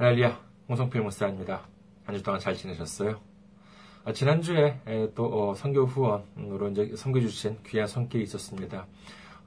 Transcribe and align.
할렐루야, 0.00 0.40
홍성필 0.66 1.02
목사입니다. 1.02 1.68
한 2.06 2.16
주 2.16 2.22
동안 2.22 2.40
잘 2.40 2.54
지내셨어요? 2.54 3.20
아, 4.02 4.14
지난주에 4.14 4.80
또 5.14 5.50
어, 5.50 5.54
선교 5.54 5.84
후원으로 5.84 6.70
이제 6.70 6.96
섬겨 6.96 7.20
주신 7.20 7.58
귀한 7.66 7.86
손길이 7.86 8.22
있었습니다. 8.22 8.86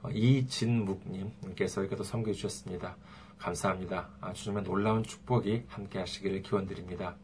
어, 0.04 0.10
이진묵님께서 0.10 1.80
이렇게 1.80 1.96
또 1.96 2.04
섬겨 2.04 2.32
주셨습니다. 2.34 2.96
감사합니다. 3.36 4.10
정말 4.34 4.62
놀라운 4.62 5.02
축복이 5.02 5.64
함께 5.66 5.98
하시기를 5.98 6.42
기원드립니다. 6.42 7.16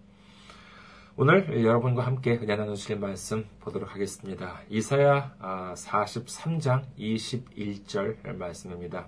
오늘 1.14 1.64
여러분과 1.64 2.04
함께 2.04 2.32
은혜 2.32 2.56
나누실 2.56 2.98
말씀 2.98 3.46
보도록 3.60 3.94
하겠습니다. 3.94 4.60
이사야 4.70 5.36
43장 5.76 6.82
21절 6.98 8.34
말씀입니다. 8.36 9.06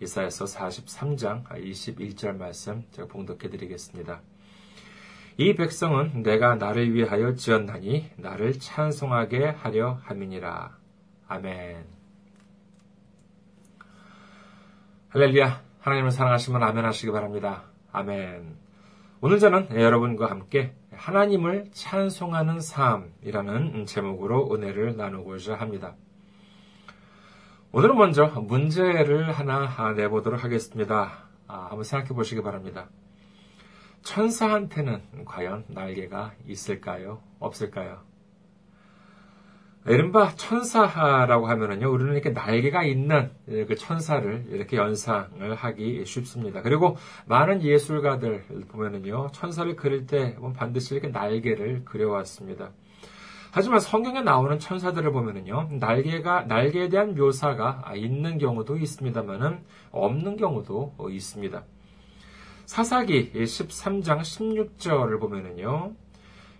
이사야서 0.00 0.44
43장 0.44 1.44
21절 1.44 2.36
말씀 2.36 2.84
제가 2.90 3.08
봉독해 3.08 3.48
드리겠습니다. 3.50 4.20
이 5.36 5.54
백성은 5.54 6.22
내가 6.22 6.56
나를 6.56 6.94
위하여 6.94 7.34
지었나니 7.34 8.10
나를 8.16 8.58
찬송하게 8.58 9.46
하려 9.46 10.00
함이니라. 10.02 10.76
아멘. 11.28 11.86
할렐루야. 15.10 15.62
하나님을 15.80 16.10
사랑하시면 16.10 16.62
아멘 16.62 16.84
하시기 16.84 17.12
바랍니다. 17.12 17.64
아멘. 17.92 18.56
오늘 19.20 19.38
저는 19.38 19.68
여러분과 19.70 20.30
함께 20.30 20.74
하나님을 20.92 21.70
찬송하는 21.72 22.60
삶이라는 22.60 23.86
제목으로 23.86 24.52
은혜를 24.52 24.96
나누고자 24.96 25.54
합니다. 25.54 25.94
오늘은 27.70 27.96
먼저 27.96 28.24
문제를 28.24 29.30
하나 29.30 29.92
내보도록 29.92 30.42
하겠습니다. 30.42 31.28
아, 31.46 31.66
한번 31.68 31.84
생각해 31.84 32.14
보시기 32.14 32.42
바랍니다. 32.42 32.88
천사한테는 34.02 35.26
과연 35.26 35.66
날개가 35.68 36.32
있을까요? 36.46 37.20
없을까요? 37.38 37.98
이른바 39.86 40.34
천사라고 40.34 41.46
하면은요, 41.46 41.92
우리는 41.92 42.14
이렇게 42.14 42.30
날개가 42.30 42.84
있는 42.84 43.32
그 43.46 43.74
천사를 43.74 44.46
이렇게 44.48 44.78
연상을 44.78 45.54
하기 45.54 46.06
쉽습니다. 46.06 46.62
그리고 46.62 46.96
많은 47.26 47.62
예술가들 47.62 48.44
보면은요, 48.68 49.28
천사를 49.32 49.76
그릴 49.76 50.06
때 50.06 50.36
반드시 50.56 50.94
이렇게 50.94 51.08
날개를 51.08 51.84
그려왔습니다. 51.84 52.70
하지만 53.50 53.80
성경에 53.80 54.20
나오는 54.20 54.58
천사들을 54.58 55.10
보면은요, 55.12 55.68
날개가, 55.80 56.42
날개에 56.42 56.88
대한 56.88 57.14
묘사가 57.14 57.92
있는 57.96 58.38
경우도 58.38 58.76
있습니다만은 58.76 59.60
없는 59.90 60.36
경우도 60.36 60.94
있습니다. 61.10 61.62
사사기 62.66 63.32
13장 63.32 64.20
16절을 64.20 65.18
보면은요, 65.20 65.92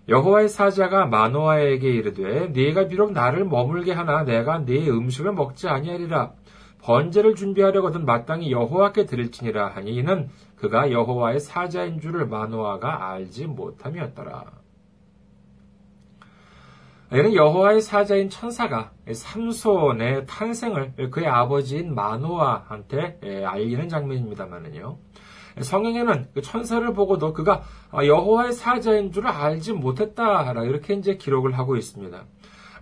여호와의 0.09 0.49
사자가 0.49 1.05
마노아에게 1.05 1.87
이르되 1.87 2.49
네가 2.49 2.89
비록 2.89 3.13
나를 3.13 3.45
머물게 3.45 3.93
하나 3.93 4.25
내가 4.25 4.65
네 4.65 4.89
음식을 4.89 5.33
먹지 5.33 5.69
아니하리라 5.69 6.33
번제를 6.81 7.35
준비하려거든 7.35 8.07
마땅히 8.07 8.51
여호와께 8.51 9.05
드릴지니라 9.05 9.69
하니 9.69 9.95
이는 9.95 10.31
그가 10.57 10.91
여호와의 10.91 11.41
사자인 11.41 12.01
줄을 12.01 12.27
마노아가 12.27 13.11
알지 13.11 13.47
못함이었더라. 13.47 14.58
이는 17.11 17.35
여호와의 17.35 17.81
사자인 17.81 18.29
천사가 18.29 18.93
삼손의 19.11 20.27
탄생을 20.27 21.11
그의 21.11 21.27
아버지인 21.27 21.95
마노아한테 21.95 23.45
알리는 23.47 23.89
장면입니다만은요. 23.89 24.99
성경에는 25.63 26.29
그 26.35 26.43
천사를 26.43 26.93
보고도 26.93 27.33
그가 27.33 27.63
여호와의 27.95 28.53
사자인 28.53 29.11
줄을 29.11 29.31
알지 29.31 29.73
못했다라 29.73 30.65
이렇게 30.65 30.95
이제 30.95 31.17
기록을 31.17 31.59
하고 31.59 31.77
있습니다. 31.77 32.25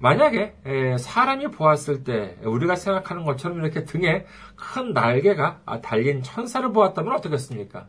만약에 0.00 0.56
사람이 0.98 1.52
보았을 1.52 2.02
때 2.02 2.36
우리가 2.42 2.74
생각하는 2.74 3.24
것처럼 3.24 3.60
이렇게 3.60 3.84
등에 3.84 4.26
큰 4.56 4.92
날개가 4.92 5.60
달린 5.82 6.22
천사를 6.22 6.70
보았다면 6.72 7.14
어떻겠습니까? 7.14 7.86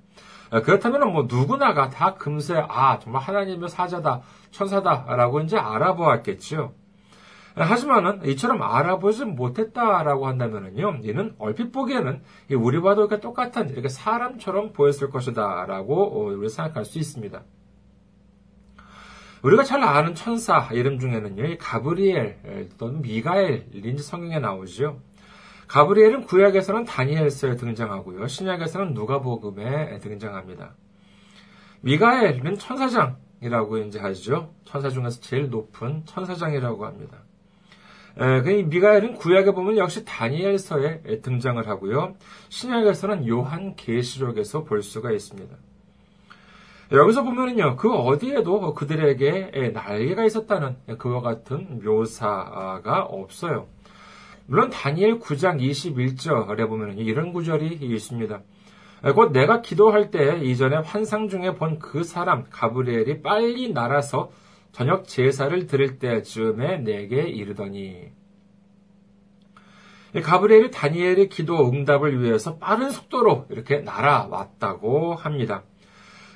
그렇다면 0.50 1.12
뭐 1.12 1.28
누구나가 1.30 1.90
다 1.90 2.14
금세 2.16 2.56
아 2.68 3.00
정말 3.00 3.22
하나님의 3.22 3.70
사자다 3.70 4.22
천사다라고 4.52 5.42
이제 5.42 5.58
알아보았겠죠. 5.58 6.74
하지만은 7.56 8.24
이처럼 8.24 8.62
알아보지 8.62 9.26
못했다라고 9.26 10.28
한다면은요, 10.28 11.00
이는 11.02 11.34
얼핏 11.40 11.72
보기에는 11.72 12.22
우리와도 12.52 13.02
이렇게 13.02 13.20
똑같은 13.20 13.70
이렇게 13.70 13.90
사람처럼 13.90 14.74
보였을 14.74 15.10
것이다라고 15.10 16.36
우리 16.38 16.50
생각할 16.50 16.86
수 16.86 17.00
있습니다. 17.00 17.42
우리가 19.42 19.64
잘 19.64 19.84
아는 19.84 20.14
천사 20.14 20.70
이름 20.72 21.00
중에는요, 21.00 21.58
가브리엘 21.60 22.70
또는 22.78 23.02
미가엘인지 23.02 24.04
성경에 24.04 24.38
나오죠. 24.38 25.00
가브리엘은 25.68 26.26
구약에서는 26.26 26.86
다니엘서에 26.86 27.56
등장하고요, 27.56 28.28
신약에서는 28.28 28.94
누가복음에 28.94 30.00
등장합니다. 30.00 30.74
미가엘은 31.82 32.58
천사장이라고 32.58 33.78
이제 33.80 34.00
하죠. 34.00 34.54
천사 34.64 34.90
중에서 34.90 35.22
제일 35.22 35.50
높은 35.50 36.04
천사장이라고 36.06 36.86
합니다. 36.86 37.18
그 38.16 38.50
미가엘은 38.68 39.16
구약에 39.16 39.52
보면 39.52 39.78
역시 39.78 40.04
다니엘서에 40.04 41.22
등장을 41.22 41.68
하고요. 41.68 42.16
신약에서는 42.50 43.28
요한 43.28 43.76
계시록에서 43.76 44.64
볼 44.64 44.82
수가 44.82 45.12
있습니다. 45.12 45.56
여기서 46.94 47.24
보면은요, 47.24 47.76
그 47.76 47.94
어디에도 47.94 48.74
그들에게 48.74 49.72
날개가 49.74 50.24
있었다는 50.24 50.78
그와 50.98 51.22
같은 51.22 51.82
묘사가 51.84 53.04
없어요. 53.04 53.68
물론 54.48 54.70
다니엘 54.70 55.20
9장 55.20 55.60
21절에 55.62 56.68
보면 56.68 56.98
이런 56.98 57.34
구절이 57.34 57.68
있습니다. 57.82 58.42
곧 59.14 59.32
내가 59.32 59.62
기도할 59.62 60.10
때 60.10 60.40
이전에 60.44 60.78
환상 60.78 61.30
중에 61.30 61.54
본 61.56 61.78
그 61.80 62.04
사람 62.04 62.46
가브리엘이 62.50 63.22
빨리 63.22 63.72
날아서 63.72 64.32
저녁 64.72 65.08
제사를 65.08 65.68
드릴 65.68 66.00
때쯤에 66.00 66.78
내게 66.80 67.24
이르더니 67.24 68.12
가브리엘이 70.24 70.72
다니엘의 70.72 71.30
기도 71.30 71.70
응답을 71.70 72.24
위해서 72.24 72.58
빠른 72.58 72.90
속도로 72.90 73.48
이렇게 73.50 73.80
날아왔다고 73.80 75.16
합니다. 75.16 75.64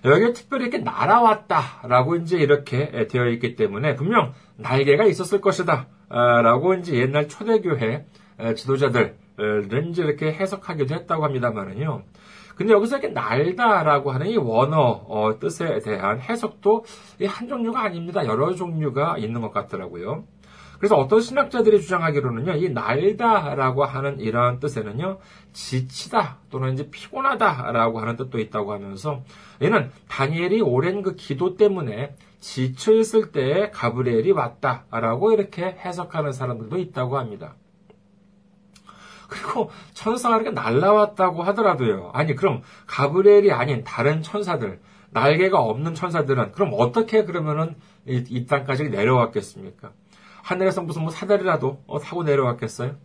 여기에 0.03 0.33
특별히 0.33 0.65
이렇게 0.65 0.79
날아왔다라고 0.79 2.17
이제 2.17 2.37
이렇게 2.37 3.07
되어 3.07 3.27
있기 3.29 3.55
때문에 3.55 3.95
분명 3.95 4.33
날개가 4.57 5.05
있었을 5.05 5.39
것이다. 5.41 5.87
라고 6.11 6.73
이제 6.73 6.97
옛날 6.97 7.27
초대교회 7.27 8.05
지도자들은 8.55 9.89
이제 9.89 10.03
이렇게 10.03 10.33
해석하기도 10.33 10.93
했다고 10.93 11.23
합니다만은요. 11.23 12.03
근데 12.55 12.73
여기서 12.73 12.97
이렇게 12.97 13.13
날다라고 13.13 14.11
하는 14.11 14.27
이 14.27 14.37
원어 14.37 15.05
어, 15.07 15.39
뜻에 15.39 15.79
대한 15.79 16.19
해석도 16.19 16.85
한 17.25 17.47
종류가 17.47 17.81
아닙니다. 17.81 18.25
여러 18.25 18.53
종류가 18.53 19.17
있는 19.17 19.41
것 19.41 19.51
같더라고요. 19.51 20.25
그래서 20.77 20.95
어떤 20.95 21.21
신학자들이 21.21 21.79
주장하기로는요, 21.79 22.55
이 22.55 22.69
날다라고 22.69 23.85
하는 23.85 24.19
이러한 24.19 24.59
뜻에는요, 24.59 25.19
지치다 25.53 26.39
또는 26.49 26.73
이제 26.73 26.89
피곤하다라고 26.89 27.99
하는 27.99 28.15
뜻도 28.15 28.39
있다고 28.39 28.73
하면서, 28.73 29.21
얘는 29.61 29.91
다니엘이 30.07 30.61
오랜 30.61 31.03
그 31.03 31.15
기도 31.15 31.55
때문에 31.55 32.15
지쳐 32.41 32.93
있을 32.93 33.31
때 33.31 33.69
가브리엘이 33.71 34.31
왔다라고 34.31 35.31
이렇게 35.31 35.63
해석하는 35.63 36.33
사람들도 36.33 36.77
있다고 36.77 37.17
합니다. 37.17 37.55
그리고 39.29 39.69
천사가 39.93 40.35
이렇게 40.35 40.51
날라왔다고 40.51 41.41
하더라도요. 41.43 42.11
아니, 42.13 42.35
그럼 42.35 42.63
가브리엘이 42.87 43.53
아닌 43.53 43.85
다른 43.85 44.21
천사들, 44.21 44.81
날개가 45.11 45.57
없는 45.61 45.95
천사들은 45.95 46.51
그럼 46.51 46.71
어떻게 46.73 47.23
그러면은 47.23 47.75
이, 48.05 48.25
이 48.27 48.45
땅까지 48.45 48.89
내려왔겠습니까? 48.89 49.93
하늘에서 50.43 50.81
무슨 50.81 51.03
뭐 51.03 51.11
사다리라도 51.11 51.81
어, 51.87 51.99
타고 51.99 52.23
내려왔겠어요? 52.23 52.97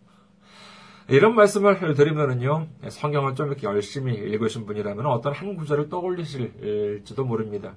이런 1.09 1.35
말씀을 1.35 1.93
드리면은요, 1.93 2.67
성경을 2.89 3.35
좀 3.35 3.47
이렇게 3.47 3.65
열심히 3.65 4.15
읽으신 4.15 4.65
분이라면 4.65 5.05
어떤 5.05 5.31
한 5.31 5.55
구절을 5.55 5.87
떠올리실지도 5.87 7.23
모릅니다. 7.23 7.75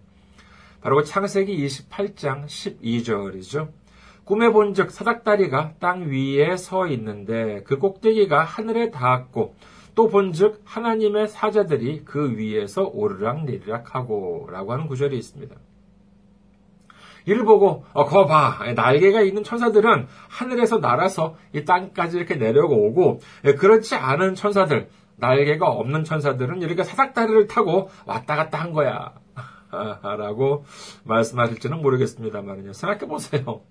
바로 0.81 0.97
그 0.97 1.05
창세기 1.05 1.67
28장 1.67 2.47
12절이죠. 2.47 3.69
꿈에 4.25 4.50
본즉 4.50 4.91
사닥다리가 4.91 5.75
땅 5.81 6.11
위에 6.11 6.56
서 6.56 6.87
있는데 6.87 7.62
그 7.65 7.79
꼭대기가 7.79 8.44
하늘에 8.44 8.91
닿았고 8.91 9.55
또 9.94 10.09
본즉 10.09 10.62
하나님의 10.65 11.29
사자들이 11.29 12.05
그 12.05 12.37
위에서 12.37 12.85
오르락 12.85 13.44
내리락 13.44 13.94
하고 13.94 14.49
라고 14.50 14.73
하는 14.73 14.87
구절이 14.87 15.19
있습니다. 15.19 15.56
이를 17.27 17.44
보고 17.44 17.85
어, 17.93 18.05
거 18.06 18.27
봐. 18.27 18.59
날개가 18.75 19.21
있는 19.23 19.43
천사들은 19.43 20.06
하늘에서 20.29 20.79
날아서 20.79 21.37
이 21.53 21.65
땅까지 21.65 22.17
이렇게 22.17 22.37
내려오고 22.37 23.21
예, 23.44 23.55
그렇지 23.55 23.94
않은 23.94 24.35
천사들 24.35 24.88
날개가 25.17 25.69
없는 25.69 26.05
천사들은 26.05 26.62
이렇게 26.62 26.82
사닥다리를 26.82 27.47
타고 27.47 27.91
왔다 28.06 28.37
갔다 28.37 28.59
한 28.59 28.73
거야. 28.73 29.12
라고 29.70 30.64
말씀하실지는 31.05 31.81
모르겠습니다만요. 31.81 32.72
생각해보세요. 32.72 33.62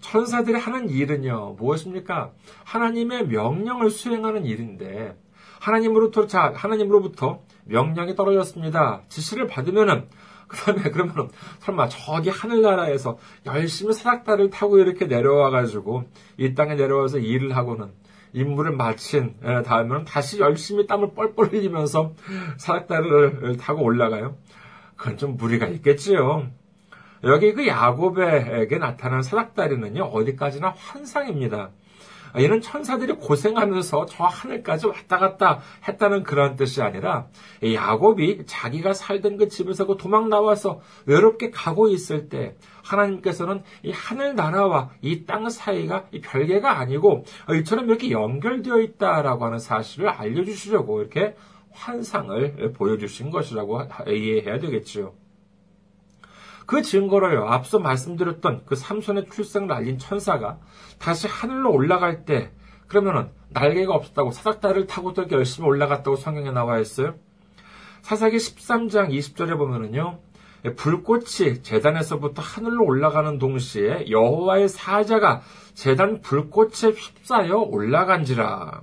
천사들이 0.00 0.58
하는 0.58 0.88
일은요, 0.88 1.56
무엇입니까? 1.58 2.32
하나님의 2.64 3.28
명령을 3.28 3.90
수행하는 3.90 4.44
일인데, 4.44 5.16
하나님으로부터, 5.60 6.26
자, 6.26 6.52
하나님으로부터 6.54 7.42
명령이 7.64 8.14
떨어졌습니다. 8.14 9.02
지시를 9.08 9.46
받으면은, 9.46 10.08
그 10.46 10.58
다음에 10.58 10.82
그러면 10.90 11.30
설마 11.60 11.88
저기 11.88 12.28
하늘나라에서 12.28 13.18
열심히 13.46 13.94
사닥다리를 13.94 14.50
타고 14.50 14.78
이렇게 14.78 15.06
내려와가지고 15.06 16.04
이 16.36 16.54
땅에 16.54 16.74
내려와서 16.74 17.18
일을 17.18 17.56
하고는 17.56 17.90
임무를 18.34 18.72
마친 18.72 19.34
다음에는 19.40 20.04
다시 20.04 20.40
열심히 20.40 20.86
땀을 20.86 21.14
뻘뻘 21.14 21.52
흘리면서 21.52 22.12
사닥다리를 22.58 23.56
타고 23.56 23.82
올라가요. 23.82 24.36
그건 24.96 25.16
좀 25.16 25.36
무리가 25.36 25.66
있겠지요. 25.66 26.48
여기 27.24 27.54
그 27.54 27.66
야곱에게 27.66 28.78
나타난 28.78 29.22
사닥다리는요, 29.22 30.02
어디까지나 30.04 30.74
환상입니다. 30.76 31.70
이는 32.36 32.60
천사들이 32.60 33.12
고생하면서 33.14 34.06
저 34.06 34.24
하늘까지 34.24 34.88
왔다 34.88 35.18
갔다 35.18 35.60
했다는 35.86 36.24
그런 36.24 36.56
뜻이 36.56 36.82
아니라 36.82 37.28
야곱이 37.62 38.42
자기가 38.46 38.92
살던 38.92 39.36
그 39.36 39.48
집에서 39.48 39.86
그 39.86 39.96
도망 39.96 40.28
나와서 40.28 40.80
외롭게 41.06 41.50
가고 41.52 41.86
있을 41.88 42.28
때 42.28 42.56
하나님께서는 42.82 43.62
이 43.84 43.92
하늘 43.92 44.34
나라와 44.34 44.90
이 45.00 45.24
땅 45.26 45.48
사이가 45.48 46.06
별개가 46.22 46.78
아니고 46.80 47.24
이처럼 47.60 47.86
이렇게 47.86 48.10
연결되어 48.10 48.80
있다라고 48.80 49.44
하는 49.44 49.60
사실을 49.60 50.08
알려주시려고 50.08 51.00
이렇게 51.00 51.36
환상을 51.74 52.72
보여주신 52.72 53.30
것이라고 53.30 53.82
이해해야 54.08 54.58
되겠지요. 54.58 55.12
그 56.66 56.80
증거로요, 56.80 57.44
앞서 57.44 57.78
말씀드렸던 57.78 58.62
그 58.64 58.74
삼손의 58.74 59.26
출생을 59.30 59.70
알린 59.70 59.98
천사가 59.98 60.58
다시 60.98 61.26
하늘로 61.26 61.72
올라갈 61.72 62.24
때, 62.24 62.52
그러면은 62.86 63.28
날개가 63.50 63.92
없었다고 63.92 64.30
사닥다리를 64.30 64.86
타고 64.86 65.12
또 65.12 65.26
열심히 65.30 65.68
올라갔다고 65.68 66.16
성경에 66.16 66.50
나와 66.50 66.78
있어요. 66.78 67.16
사사기 68.00 68.38
13장 68.38 69.10
20절에 69.10 69.58
보면은요, 69.58 70.20
불꽃이 70.76 71.62
재단에서부터 71.62 72.40
하늘로 72.40 72.86
올라가는 72.86 73.38
동시에 73.38 74.06
여호와의 74.08 74.70
사자가 74.70 75.42
재단 75.74 76.22
불꽃에 76.22 76.92
휩싸여 76.94 77.58
올라간지라. 77.58 78.82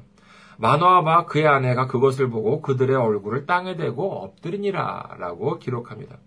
마노아바 0.61 1.25
그의 1.25 1.47
아내가 1.47 1.87
그것을 1.87 2.29
보고 2.29 2.61
그들의 2.61 2.95
얼굴을 2.95 3.47
땅에 3.47 3.75
대고 3.75 4.23
엎드리니라 4.23 5.15
라고 5.17 5.57
기록합니다. 5.57 6.17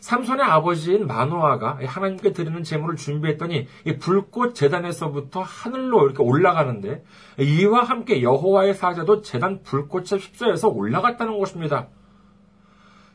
삼손의 0.00 0.44
아버지인 0.44 1.06
마노아가 1.06 1.78
하나님께 1.84 2.32
드리는 2.32 2.62
제물을 2.62 2.96
준비했더니 2.96 3.66
이 3.86 3.96
불꽃 3.98 4.54
재단에서부터 4.54 5.42
하늘로 5.42 6.04
이렇게 6.04 6.22
올라가는데 6.22 7.04
이와 7.40 7.84
함께 7.84 8.22
여호와의 8.22 8.74
사자도 8.74 9.22
재단 9.22 9.62
불꽃에 9.62 10.18
휩싸여서 10.18 10.68
올라갔다는 10.68 11.38
것입니다. 11.38 11.88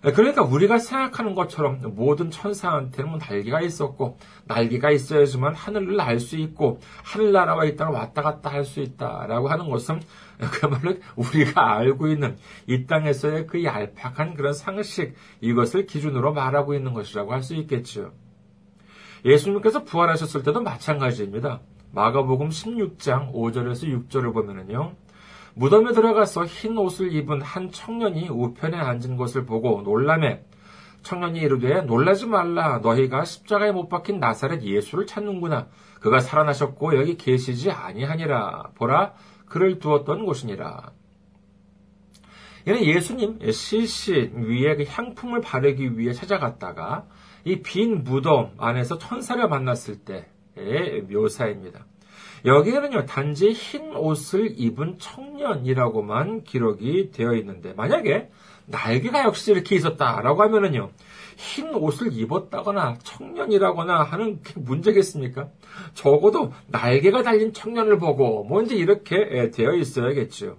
네, 0.04 0.12
그러니까 0.14 0.42
우리가 0.42 0.80
생각하는 0.80 1.36
것처럼 1.36 1.80
모든 1.96 2.32
천사한테는 2.32 3.12
뭐 3.12 3.20
날개가 3.20 3.62
있었고 3.62 4.18
날개가 4.46 4.90
있어야지만 4.90 5.54
하늘을 5.54 5.96
날 5.96 6.20
수 6.20 6.38
있고 6.38 6.80
하늘나라와 7.04 7.66
이 7.66 7.76
땅을 7.76 7.94
왔다 7.94 8.24
갔다 8.24 8.50
할 8.52 8.66
수 8.66 8.80
있다라고 8.80 9.48
하는 9.50 9.70
것은 9.70 10.02
그야말로 10.54 10.96
우리가 11.16 11.78
알고 11.78 12.08
있는 12.08 12.38
이 12.66 12.86
땅에서의 12.88 13.46
그 13.46 13.64
얄팍한 13.64 14.34
그런 14.34 14.54
상식 14.54 15.14
이것을 15.40 15.86
기준으로 15.86 16.34
말하고 16.34 16.74
있는 16.74 16.94
것이라고 16.94 17.32
할 17.34 17.44
수 17.44 17.56
있겠죠. 17.56 18.12
예수님께서 19.24 19.84
부활하셨을 19.84 20.42
때도 20.42 20.62
마찬가지입니다. 20.62 21.62
마가복음 21.92 22.50
16장 22.50 23.34
5절에서 23.34 24.08
6절을 24.10 24.34
보면은요. 24.34 24.96
무덤에 25.56 25.92
들어가서 25.94 26.46
흰 26.46 26.78
옷을 26.78 27.14
입은 27.14 27.42
한 27.42 27.72
청년이 27.72 28.30
우편에 28.30 28.78
앉은 28.78 29.18
것을 29.18 29.46
보고 29.46 29.82
놀라매 29.82 30.44
청년이 31.04 31.40
이르되 31.40 31.82
놀라지 31.82 32.28
말라 32.28 32.80
너희가 32.80 33.26
십자가에 33.26 33.72
못 33.72 33.90
박힌 33.90 34.20
나사렛 34.20 34.62
예수를 34.64 35.06
찾는구나. 35.08 35.68
그가 36.00 36.20
살아나셨고 36.20 36.96
여기 36.98 37.18
계시지 37.18 37.72
아니하니라. 37.72 38.72
보라 38.76 39.14
그를 39.46 39.80
두었던 39.80 40.26
곳이니라. 40.26 40.92
이는 42.68 42.84
예수님 42.86 43.40
실신 43.52 44.34
위에 44.36 44.76
그 44.76 44.86
향품을 44.88 45.42
바르기 45.42 45.98
위해 45.98 46.14
찾아갔다가 46.14 47.08
이 47.44 47.62
빈 47.64 48.04
무덤 48.04 48.52
안에서 48.58 49.00
천사를 49.00 49.48
만났을 49.48 49.98
때의 50.06 51.02
묘사입니다. 51.10 51.86
여기에는요, 52.46 53.06
단지 53.06 53.52
흰 53.52 53.96
옷을 53.96 54.60
입은 54.60 54.98
청년이라고만 55.00 56.44
기록이 56.44 57.12
되어 57.12 57.36
있는데, 57.36 57.74
만약에 57.74 58.30
날개가 58.66 59.24
역시 59.24 59.52
이렇게 59.52 59.76
있었다라고 59.76 60.42
하면은요, 60.42 60.92
흰 61.38 61.74
옷을 61.74 62.14
입었다거나 62.14 62.98
청년이라거나 63.04 64.04
하는 64.04 64.42
게 64.42 64.54
문제겠습니까? 64.60 65.50
적어도 65.94 66.54
날개가 66.68 67.24
달린 67.24 67.54
청년을 67.54 67.98
보고 67.98 68.44
뭔지 68.44 68.76
이렇게 68.76 69.16
예, 69.32 69.52
되어 69.52 69.74
있어야겠죠. 69.74 70.58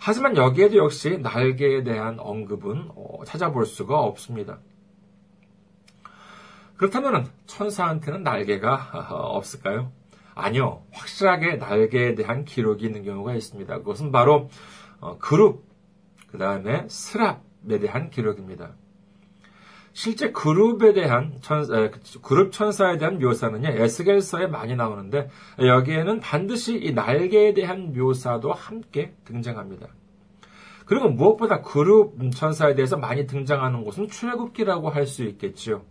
하지만 0.00 0.36
여기에도 0.36 0.76
역시 0.76 1.18
날개에 1.18 1.82
대한 1.82 2.18
언급은 2.18 2.90
어, 2.94 3.24
찾아볼 3.24 3.66
수가 3.66 4.00
없습니다. 4.00 4.58
그렇다면 6.76 7.28
천사한테는 7.46 8.22
날개가 8.22 9.08
어, 9.10 9.14
없을까요? 9.36 9.90
아니요. 10.38 10.82
확실하게 10.92 11.56
날개에 11.56 12.14
대한 12.14 12.44
기록이 12.44 12.86
있는 12.86 13.02
경우가 13.02 13.34
있습니다. 13.34 13.78
그것은 13.78 14.12
바로 14.12 14.48
어, 15.00 15.18
그룹, 15.18 15.64
그 16.28 16.38
다음에 16.38 16.86
스랍에 16.88 17.78
대한 17.80 18.10
기록입니다. 18.10 18.74
실제 19.92 20.30
그룹에 20.30 20.92
대한 20.92 21.38
천, 21.40 21.66
그룹 22.22 22.52
천사에 22.52 22.98
대한 22.98 23.18
묘사는요, 23.18 23.68
에스겔서에 23.68 24.46
많이 24.46 24.76
나오는데, 24.76 25.28
여기에는 25.58 26.20
반드시 26.20 26.78
이 26.78 26.92
날개에 26.92 27.52
대한 27.52 27.92
묘사도 27.92 28.52
함께 28.52 29.14
등장합니다. 29.24 29.88
그리고 30.84 31.08
무엇보다 31.08 31.62
그룹 31.62 32.14
천사에 32.32 32.76
대해서 32.76 32.96
많이 32.96 33.26
등장하는 33.26 33.82
곳은 33.82 34.06
출애굽기라고 34.06 34.88
할 34.90 35.04
수 35.06 35.24
있겠지요. 35.24 35.82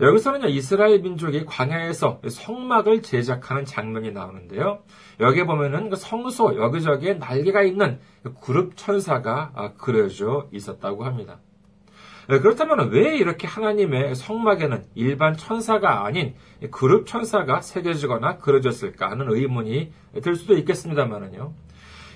여기서는요, 0.00 0.48
이스라엘 0.48 1.00
민족이 1.00 1.46
광야에서 1.46 2.20
성막을 2.28 3.02
제작하는 3.02 3.64
장면이 3.64 4.12
나오는데요. 4.12 4.80
여기에 5.20 5.44
보면은 5.44 5.88
그 5.88 5.96
성소 5.96 6.56
여기저기에 6.56 7.14
날개가 7.14 7.62
있는 7.62 7.98
그룹 8.42 8.76
천사가 8.76 9.52
아, 9.54 9.72
그려져 9.74 10.48
있었다고 10.52 11.04
합니다. 11.04 11.40
네, 12.28 12.40
그렇다면 12.40 12.90
왜 12.90 13.16
이렇게 13.16 13.46
하나님의 13.46 14.16
성막에는 14.16 14.84
일반 14.96 15.36
천사가 15.36 16.04
아닌 16.04 16.34
그룹 16.72 17.06
천사가 17.06 17.60
새겨지거나 17.60 18.38
그려졌을까 18.38 19.10
하는 19.10 19.30
의문이 19.30 19.92
들 20.22 20.34
수도 20.34 20.56
있겠습니다만은요. 20.58 21.54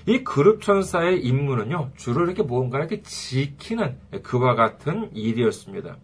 이 0.07 0.23
그룹 0.23 0.61
천사의 0.61 1.21
임무는요, 1.21 1.91
주로 1.95 2.25
이렇게 2.25 2.43
무언가 2.43 2.79
이렇게 2.79 3.01
지키는 3.01 3.97
그와 4.23 4.55
같은 4.55 5.11
일이었습니다. 5.13 5.97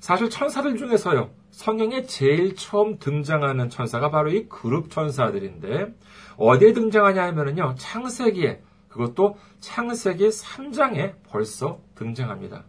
사실 0.00 0.30
천사들 0.30 0.76
중에서요, 0.78 1.30
성경에 1.50 2.06
제일 2.06 2.56
처음 2.56 2.98
등장하는 2.98 3.68
천사가 3.68 4.10
바로 4.10 4.30
이 4.30 4.48
그룹 4.48 4.90
천사들인데, 4.90 5.94
어디에 6.36 6.72
등장하냐 6.72 7.22
하면은요, 7.22 7.74
창세기에, 7.78 8.62
그것도 8.88 9.36
창세기 9.60 10.28
3장에 10.28 11.14
벌써 11.28 11.80
등장합니다. 11.94 12.64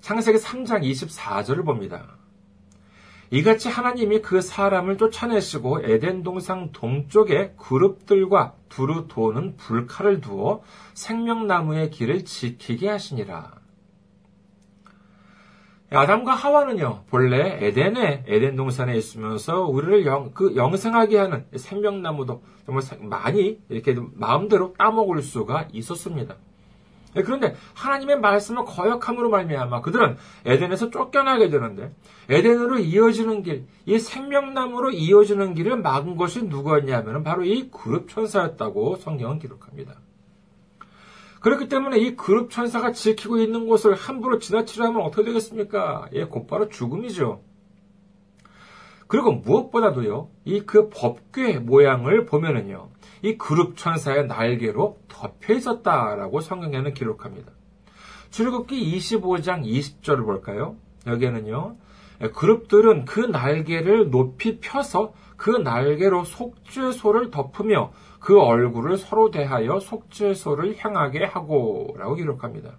창세기 0.00 0.38
3장 0.38 0.82
24절을 0.82 1.64
봅니다. 1.64 2.16
이같이 3.32 3.68
하나님이 3.68 4.22
그 4.22 4.40
사람을 4.40 4.98
쫓아내시고 4.98 5.82
에덴 5.84 6.22
동상 6.22 6.72
동쪽에 6.72 7.54
그룹들과 7.56 8.54
두루 8.68 9.06
도는 9.08 9.56
불칼을 9.56 10.20
두어 10.20 10.62
생명나무의 10.94 11.90
길을 11.90 12.24
지키게 12.24 12.88
하시니라. 12.88 13.59
아담과 15.92 16.34
하와는요, 16.34 17.04
본래 17.10 17.58
에덴에, 17.60 18.24
에덴 18.26 18.54
동산에 18.54 18.96
있으면서 18.96 19.64
우리를 19.64 20.06
영, 20.06 20.30
그 20.32 20.54
영생하게 20.54 21.18
하는 21.18 21.46
생명나무도 21.54 22.42
정말 22.64 22.84
많이 23.00 23.58
이렇게 23.68 23.96
마음대로 24.14 24.72
따먹을 24.78 25.20
수가 25.22 25.66
있었습니다. 25.72 26.36
예, 27.16 27.22
그런데 27.22 27.56
하나님의 27.74 28.20
말씀을 28.20 28.64
거역함으로 28.64 29.30
말미암아 29.30 29.80
그들은 29.80 30.16
에덴에서 30.46 30.90
쫓겨나게 30.90 31.50
되는데 31.50 31.92
에덴으로 32.28 32.78
이어지는 32.78 33.42
길, 33.42 33.66
이 33.84 33.98
생명나무로 33.98 34.92
이어지는 34.92 35.54
길을 35.54 35.78
막은 35.78 36.16
것이 36.16 36.44
누구였냐면 36.44 37.24
바로 37.24 37.44
이 37.44 37.68
그룹 37.68 38.08
천사였다고 38.08 38.96
성경은 38.96 39.40
기록합니다. 39.40 39.94
그렇기 41.40 41.68
때문에 41.68 41.98
이 41.98 42.16
그룹 42.16 42.50
천사가 42.50 42.92
지키고 42.92 43.38
있는 43.38 43.66
곳을 43.66 43.94
함부로 43.94 44.38
지나치려 44.38 44.86
하면 44.86 45.02
어떻게 45.02 45.24
되겠습니까? 45.24 46.08
예, 46.12 46.24
곧바로 46.24 46.68
죽음이죠. 46.68 47.42
그리고 49.06 49.32
무엇보다도요, 49.32 50.30
이 50.44 50.60
그 50.60 50.88
법궤 50.90 51.58
모양을 51.60 52.26
보면은요, 52.26 52.90
이 53.22 53.36
그룹 53.36 53.76
천사의 53.76 54.26
날개로 54.28 54.98
덮여 55.08 55.54
있었다라고 55.54 56.40
성경에는 56.40 56.94
기록합니다. 56.94 57.50
출애굽기 58.30 58.96
25장 58.96 59.64
20절을 59.64 60.24
볼까요? 60.24 60.76
여기에는요. 61.06 61.76
그룹들은 62.34 63.06
그 63.06 63.20
날개를 63.20 64.10
높이 64.10 64.60
펴서 64.60 65.14
그 65.36 65.50
날개로 65.50 66.24
속죄소를 66.24 67.30
덮으며 67.30 67.92
그 68.20 68.38
얼굴을 68.38 68.98
서로 68.98 69.30
대하여 69.30 69.80
속죄소를 69.80 70.76
향하게 70.78 71.24
하고라고 71.24 72.14
기록합니다. 72.14 72.78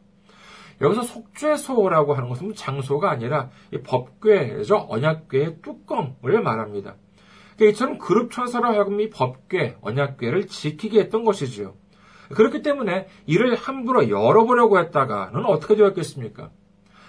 여기서 0.79 1.03
속죄소라고 1.03 2.13
하는 2.13 2.29
것은 2.29 2.53
장소가 2.55 3.11
아니라 3.11 3.49
법궤죠 3.83 4.87
언약궤의 4.89 5.57
뚜껑을 5.61 6.41
말합니다. 6.41 6.95
그러니까 7.55 7.71
이처럼 7.71 7.97
그룹 7.99 8.31
천사로 8.31 8.67
하여금 8.67 8.99
이 9.01 9.09
법궤, 9.09 9.77
언약궤를 9.81 10.47
지키게 10.47 10.99
했던 11.01 11.23
것이지요. 11.23 11.75
그렇기 12.33 12.61
때문에 12.61 13.07
이를 13.25 13.55
함부로 13.55 14.09
열어보려고 14.09 14.79
했다가는 14.79 15.45
어떻게 15.45 15.75
되었겠습니까? 15.75 16.49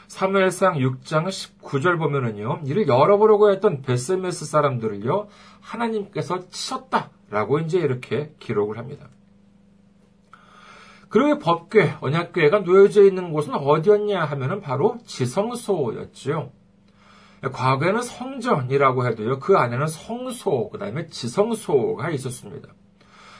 사무엘상 0.08 0.74
6장 0.74 1.28
19절 1.28 1.98
보면은요, 1.98 2.62
이를 2.66 2.86
열어보려고 2.86 3.50
했던 3.50 3.80
베스메스 3.80 4.44
사람들을요, 4.44 5.28
하나님께서 5.60 6.48
치셨다 6.48 7.10
라고 7.32 7.58
이제 7.58 7.78
이렇게 7.78 8.34
기록을 8.38 8.76
합니다. 8.76 9.08
그리고 11.08 11.38
법궤, 11.38 11.96
언약궤가 12.00 12.60
놓여져 12.60 13.04
있는 13.04 13.32
곳은 13.32 13.54
어디였냐 13.54 14.22
하면은 14.22 14.60
바로 14.60 14.98
지성소였지요. 15.06 16.52
과거에는 17.52 18.02
성전이라고 18.02 19.06
해도요, 19.06 19.38
그 19.40 19.56
안에는 19.56 19.86
성소, 19.86 20.68
그 20.70 20.78
다음에 20.78 21.06
지성소가 21.06 22.10
있었습니다. 22.10 22.68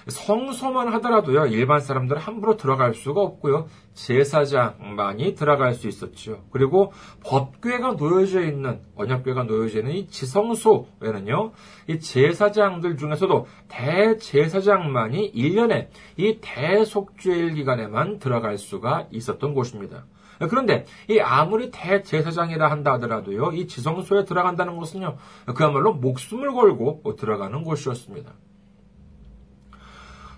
성소만 0.08 0.88
하더라도요, 0.94 1.46
일반 1.46 1.80
사람들은 1.80 2.20
함부로 2.20 2.56
들어갈 2.56 2.94
수가 2.94 3.20
없고요, 3.20 3.66
제사장만이 3.94 5.34
들어갈 5.34 5.74
수 5.74 5.88
있었죠. 5.88 6.44
그리고 6.50 6.92
법궤가 7.24 7.92
놓여져 7.92 8.42
있는, 8.42 8.80
언약궤가 8.96 9.44
놓여져 9.44 9.80
있는 9.80 9.92
이 9.92 10.06
지성소에는요, 10.08 11.52
이 11.88 12.00
제사장들 12.00 12.96
중에서도 12.96 13.46
대제사장만이 13.68 15.32
1년에 15.32 15.88
이 16.16 16.38
대속죄일 16.40 17.54
기간에만 17.54 18.18
들어갈 18.18 18.58
수가 18.58 19.06
있었던 19.10 19.54
곳입니다. 19.54 20.06
그런데 20.50 20.86
이 21.08 21.20
아무리 21.20 21.70
대제사장이라 21.70 22.70
한다 22.70 22.94
하더라도요, 22.94 23.52
이 23.52 23.68
지성소에 23.68 24.24
들어간다는 24.24 24.76
것은요, 24.76 25.16
그야말로 25.54 25.94
목숨을 25.94 26.52
걸고 26.52 27.02
들어가는 27.16 27.62
곳이었습니다. 27.62 28.32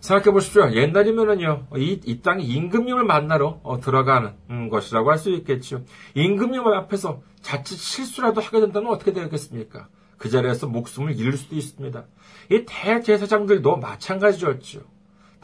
생각해 0.05 0.33
보십시오. 0.33 0.71
옛날이면은요, 0.71 1.69
이, 1.77 1.99
이 2.05 2.21
땅에 2.21 2.45
임금님을 2.45 3.05
만나러 3.05 3.61
어, 3.63 3.81
들어가는 3.81 4.35
음, 4.51 4.69
것이라고 4.69 5.11
할 5.11 5.17
수 5.17 5.31
있겠죠. 5.31 5.83
임금님 6.15 6.67
앞에서 6.67 7.23
자칫 7.41 7.77
실수라도 7.77 8.43
하게 8.43 8.61
된다면 8.61 8.93
어떻게 8.93 9.15
되겠습니까? 9.15 9.89
그 10.19 10.29
자리에서 10.29 10.67
목숨을 10.67 11.19
잃을 11.19 11.39
수도 11.39 11.57
있습니다. 11.57 12.05
이 12.51 12.65
대제사장들도 12.67 13.77
마찬가지였죠. 13.77 14.83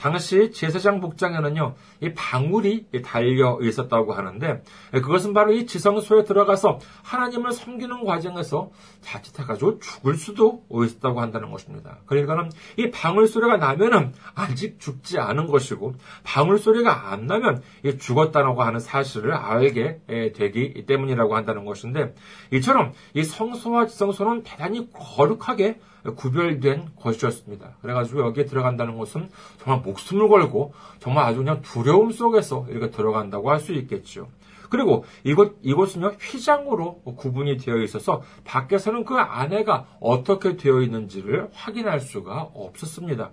당시 0.00 0.50
제사장 0.50 1.00
복장에는요, 1.00 1.75
이 2.00 2.14
방울이 2.14 2.87
달려 3.04 3.59
있었다고 3.61 4.14
하는데, 4.14 4.62
그것은 4.92 5.35
바로 5.35 5.52
이 5.52 5.66
지성소에 5.66 6.25
들어가서 6.25 6.78
하나님을 7.02 7.52
섬기는 7.52 8.04
과정에서 8.04 8.71
자칫해가지고 9.02 9.78
죽을 9.80 10.14
수도 10.14 10.64
있었다고 10.71 11.21
한다는 11.21 11.50
것입니다. 11.50 11.99
그러니까는 12.07 12.50
이 12.78 12.90
방울 12.90 13.28
소리가 13.28 13.59
나면은 13.59 14.14
아직 14.35 14.80
죽지 14.80 15.19
않은 15.19 15.49
것이고, 15.49 15.95
방울 16.25 16.59
소리가 16.59 17.12
안 17.12 17.26
나면 17.26 17.62
죽었다고 17.99 18.62
하는 18.62 18.80
사실을 18.80 19.35
알게 19.35 20.00
되기 20.35 20.87
때문이라고 20.87 21.37
한다는 21.37 21.66
것인데, 21.66 22.14
이처럼 22.52 22.92
이 23.12 23.23
성소와 23.23 23.87
지성소는 23.87 24.45
대단히 24.45 24.88
거룩하게 24.92 25.78
구별된 26.16 26.90
것이었습니다. 26.97 27.76
그래가지고 27.83 28.21
여기에 28.21 28.47
들어간다는 28.47 28.97
것은 28.99 29.28
정말 29.62 29.83
목숨을 29.83 30.28
걸고 30.28 30.73
정말 30.99 31.25
아주 31.25 31.38
그냥 31.38 31.62
두려움 31.62 32.11
속에서 32.12 32.66
이렇게 32.69 32.90
들어간다고 32.90 33.50
할 33.50 33.61
수 33.61 33.73
있겠죠. 33.75 34.28
그리고 34.71 35.04
이곳, 35.25 35.59
이곳은요, 35.62 36.14
휘장으로 36.21 37.02
구분이 37.02 37.59
되어 37.59 37.78
있어서 37.78 38.23
밖에서는 38.45 39.04
그 39.04 39.16
안에가 39.16 39.87
어떻게 40.00 40.57
되어 40.57 40.80
있는지를 40.80 41.50
확인할 41.52 42.00
수가 42.00 42.50
없었습니다. 42.54 43.33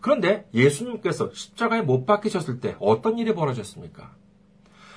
그런데 0.00 0.48
예수님께서 0.54 1.30
십자가에 1.32 1.82
못 1.82 2.06
박히셨을 2.06 2.60
때 2.60 2.76
어떤 2.80 3.18
일이 3.18 3.34
벌어졌습니까? 3.34 4.14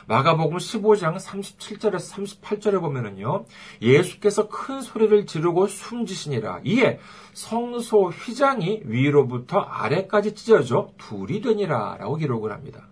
마가복음 0.09 0.57
15장 0.57 1.17
37절에서 1.19 2.41
38절에 2.41 2.81
보면은요. 2.81 3.45
예수께서 3.79 4.49
큰 4.49 4.81
소리를 4.81 5.27
지르고 5.27 5.67
숨지시니라. 5.67 6.61
이에 6.65 6.97
성소 7.33 8.09
휘장이 8.09 8.81
위로부터 8.85 9.59
아래까지 9.59 10.33
찢어져 10.33 10.89
둘이 10.97 11.41
되니라. 11.41 11.97
라고 11.99 12.15
기록을 12.15 12.51
합니다. 12.51 12.87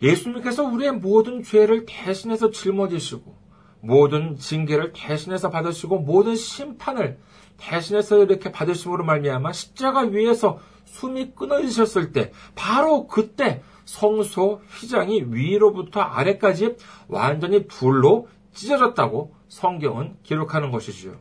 예수님께서 0.00 0.62
우리의 0.62 0.92
모든 0.92 1.42
죄를 1.42 1.84
대신해서 1.84 2.52
짊어지시고 2.52 3.36
모든 3.80 4.36
징계를 4.36 4.92
대신해서 4.94 5.50
받으시고 5.50 5.98
모든 5.98 6.36
심판을 6.36 7.18
대신해서 7.56 8.22
이렇게 8.22 8.52
받으심으로 8.52 9.04
말미암아 9.04 9.50
십자가 9.50 10.02
위에서 10.02 10.60
숨이 10.84 11.32
끊어지셨을 11.32 12.12
때 12.12 12.30
바로 12.54 13.08
그때 13.08 13.62
성소 13.88 14.60
휘장이 14.68 15.28
위로부터 15.28 16.00
아래까지 16.00 16.76
완전히 17.08 17.66
불로 17.66 18.28
찢어졌다고 18.52 19.34
성경은 19.48 20.18
기록하는 20.22 20.70
것이지요. 20.70 21.16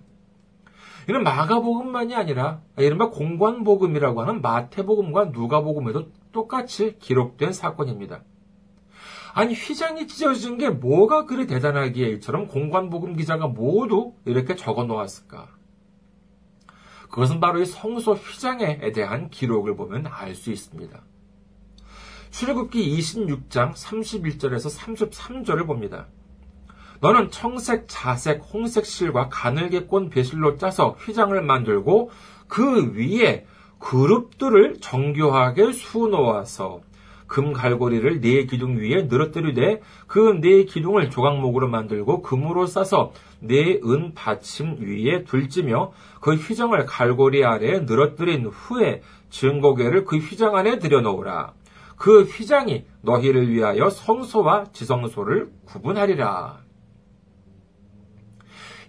이는 1.08 1.24
마가복음만이 1.24 2.14
아니라 2.14 2.60
이른바 2.78 3.10
공관복음이라고 3.10 4.22
하는 4.22 4.42
마태복음과 4.42 5.26
누가복음에도 5.26 6.12
똑같이 6.34 6.98
기록된 7.00 7.54
사건입니다. 7.54 8.24
아니 9.34 9.54
휘장이 9.54 10.08
찢어진 10.08 10.58
게 10.58 10.70
뭐가 10.70 11.24
그리 11.24 11.48
대단하기에 11.48 12.10
이처럼 12.16 12.50
공관복음 12.50 13.16
기자가 13.16 13.48
모두 13.48 14.14
이렇게 14.26 14.58
적어 14.58 14.84
놓았을까? 14.84 15.48
그것은 17.10 17.40
바로 17.40 17.62
이 17.62 17.66
성소 17.66 18.12
휘장에 18.16 18.92
대한 18.92 19.30
기록을 19.30 19.78
보면 19.78 20.08
알 20.08 20.36
수 20.36 20.52
있습니다. 20.52 21.02
출애굽기 22.32 22.98
26장 22.98 23.74
31절에서 23.74 24.76
33절을 24.78 25.66
봅니다. 25.66 26.08
너는 27.00 27.30
청색, 27.30 27.86
자색, 27.88 28.42
홍색 28.52 28.86
실과 28.86 29.30
가늘게 29.30 29.82
꼰 29.86 30.10
배실로 30.10 30.58
짜서 30.58 30.98
휘장을 31.00 31.40
만들고 31.42 32.10
그 32.48 32.94
위에 32.96 33.46
그룹들을 33.80 34.78
정교하게 34.82 35.72
수놓아서 35.72 36.82
금 37.28 37.52
갈고리를 37.54 38.22
네 38.22 38.46
기둥 38.46 38.78
위에 38.78 39.04
늘어뜨리되 39.04 39.82
그 40.08 40.40
네 40.40 40.64
기둥을 40.64 41.10
조각목으로 41.10 41.68
만들고 41.68 42.22
금으로 42.22 42.66
싸서 42.66 43.12
네 43.42 43.80
은 43.84 44.14
받침 44.16 44.78
위에 44.80 45.24
둘지며 45.26 45.92
그 46.22 46.34
휘장을 46.36 46.84
갈고리 46.86 47.44
아래에 47.46 47.82
늘어뜨린 47.82 48.46
후에 48.46 49.02
증거계를 49.30 50.06
그 50.06 50.18
휘장 50.18 50.56
안에 50.56 50.80
들여놓으라. 50.80 51.54
그 51.98 52.24
휘장이 52.24 52.86
너희를 53.02 53.50
위하여 53.50 53.90
성소와 53.90 54.72
지성소를 54.72 55.52
구분하리라. 55.66 56.62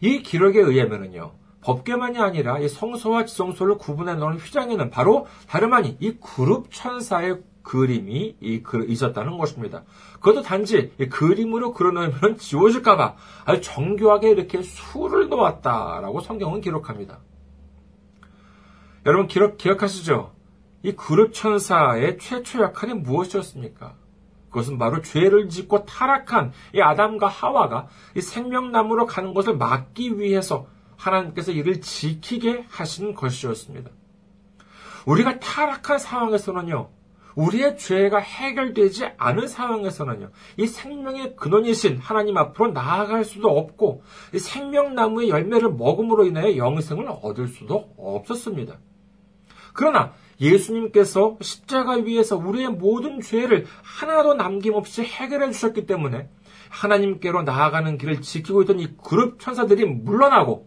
이 0.01 0.23
기록에 0.23 0.61
의하면은요, 0.61 1.33
법계만이 1.63 2.19
아니라 2.19 2.59
이 2.61 2.69
성소와 2.69 3.25
지성소를 3.25 3.79
구분해 3.79 4.15
놓은 4.15 4.37
휘장에는 4.37 4.91
바로 4.91 5.27
다름 5.49 5.73
아닌 5.73 5.97
이 6.01 6.13
그룹 6.13 6.71
천사의 6.71 7.43
그림이 7.63 8.37
있었다는 8.41 9.37
것입니다. 9.37 9.85
그것도 10.15 10.43
단지 10.43 10.93
그림으로 11.11 11.73
그려놓으면 11.73 12.39
지워질까봐 12.39 13.17
아주 13.45 13.61
정교하게 13.61 14.31
이렇게 14.31 14.63
수를 14.63 15.29
놓았다라고 15.29 16.21
성경은 16.21 16.61
기록합니다. 16.61 17.19
여러분 19.05 19.27
기록, 19.27 19.59
기억하시죠? 19.59 20.38
이 20.83 20.93
그룹 20.93 21.33
천사의 21.33 22.19
최초 22.19 22.61
역할이 22.63 22.95
무엇이었습니까? 22.95 23.97
그것은 24.49 24.79
바로 24.79 25.03
죄를 25.03 25.49
짓고 25.49 25.85
타락한 25.85 26.53
이 26.75 26.81
아담과 26.81 27.27
하와가 27.27 27.89
이 28.17 28.21
생명나무로 28.21 29.07
가는 29.07 29.35
것을 29.35 29.57
막기 29.57 30.19
위해서 30.19 30.67
하나님께서 30.97 31.53
이를 31.53 31.81
지키게 31.81 32.67
하신 32.69 33.15
것이었습니다. 33.15 33.91
우리가 35.07 35.39
타락한 35.39 35.99
상황에서는요, 35.99 36.91
우리의 37.35 37.79
죄가 37.79 38.19
해결되지 38.19 39.13
않은 39.17 39.47
상황에서는요, 39.47 40.31
이 40.57 40.67
생명의 40.67 41.37
근원이신 41.37 41.99
하나님 41.99 42.37
앞으로 42.37 42.73
나아갈 42.73 43.25
수도 43.25 43.49
없고, 43.57 44.03
이 44.35 44.39
생명나무의 44.39 45.29
열매를 45.29 45.71
먹음으로 45.73 46.27
인해 46.27 46.57
영생을 46.57 47.07
얻을 47.23 47.47
수도 47.49 47.95
없었습니다. 47.97 48.79
그러나 49.73 50.13
예수님께서 50.41 51.37
십자가 51.41 51.95
위에서 51.95 52.37
우리의 52.37 52.69
모든 52.69 53.21
죄를 53.21 53.67
하나도 53.83 54.35
남김없이 54.35 55.03
해결해 55.03 55.51
주셨기 55.51 55.87
때문에 55.87 56.29
하나님께로 56.71 57.43
나아가는 57.43 57.99
길을 57.99 58.21
지키고 58.21 58.63
있던 58.63 58.81
이 58.81 58.89
그룹 58.97 59.41
천사들이 59.41 59.85
물러나고 59.85 60.67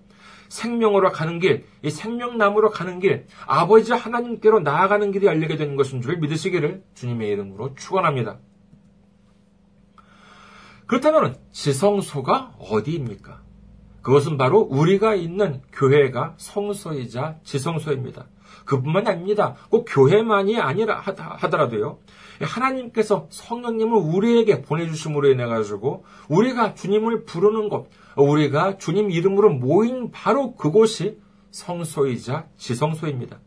생명으로 0.49 1.11
가는 1.11 1.39
길, 1.39 1.65
이 1.81 1.89
생명나무로 1.89 2.71
가는 2.71 2.99
길, 2.99 3.25
아버지 3.47 3.93
하나님께로 3.93 4.59
나아가는 4.59 5.11
길이 5.13 5.25
열리게 5.25 5.55
되는 5.55 5.77
것인 5.77 6.01
줄 6.01 6.17
믿으시기를 6.17 6.83
주님의 6.93 7.29
이름으로 7.29 7.75
축원합니다. 7.75 8.39
그렇다면 10.87 11.37
지성소가 11.53 12.55
어디입니까? 12.59 13.41
그것은 14.01 14.37
바로 14.37 14.59
우리가 14.59 15.15
있는 15.15 15.61
교회가 15.71 16.35
성소이자 16.37 17.37
지성소입니다. 17.43 18.25
그뿐만이 18.65 19.07
아닙니다. 19.07 19.55
꼭 19.69 19.85
교회만이 19.89 20.59
아니라 20.59 20.99
하더라도요. 20.99 21.99
하나님께서 22.41 23.27
성령님을 23.29 23.97
우리에게 23.97 24.61
보내주심으로 24.61 25.29
인해 25.29 25.45
가지고 25.45 26.05
우리가 26.29 26.73
주님을 26.73 27.25
부르는 27.25 27.69
것, 27.69 27.87
우리가 28.15 28.77
주님 28.77 29.11
이름으로 29.11 29.51
모인 29.51 30.11
바로 30.11 30.55
그곳이 30.55 31.19
성소이자 31.51 32.47
지성소입니다. 32.57 33.39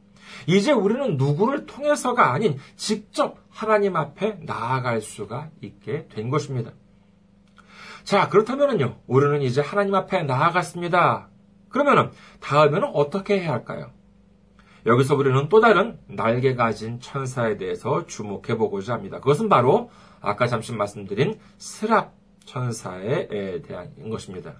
이제 0.46 0.72
우리는 0.72 1.16
누구를 1.16 1.66
통해서가 1.66 2.32
아닌 2.32 2.58
직접 2.76 3.36
하나님 3.50 3.96
앞에 3.96 4.38
나아갈 4.42 5.00
수가 5.00 5.50
있게 5.60 6.06
된 6.08 6.28
것입니다. 6.28 6.72
자, 8.04 8.28
그렇다면요. 8.28 8.98
우리는 9.06 9.42
이제 9.42 9.60
하나님 9.60 9.94
앞에 9.94 10.22
나아갔습니다. 10.24 11.28
그러면은 11.70 12.10
다음에는 12.40 12.90
어떻게 12.92 13.40
해야 13.40 13.52
할까요? 13.52 13.90
여기서 14.86 15.16
우리는 15.16 15.48
또 15.48 15.60
다른 15.60 15.98
날개 16.06 16.54
가진 16.54 17.00
천사에 17.00 17.56
대해서 17.56 18.06
주목해 18.06 18.58
보고자 18.58 18.92
합니다. 18.92 19.18
그것은 19.20 19.48
바로 19.48 19.90
아까 20.20 20.46
잠시 20.46 20.72
말씀드린 20.72 21.38
스랍 21.56 22.14
천사에 22.44 23.62
대한 23.62 24.10
것입니다. 24.10 24.56